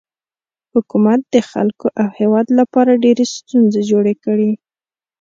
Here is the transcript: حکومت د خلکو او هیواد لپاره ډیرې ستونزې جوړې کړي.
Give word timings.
حکومت 0.73 1.21
د 1.33 1.35
خلکو 1.51 1.87
او 2.01 2.07
هیواد 2.19 2.47
لپاره 2.59 3.01
ډیرې 3.03 3.25
ستونزې 3.35 3.81
جوړې 3.91 4.13
کړي. 4.23 4.51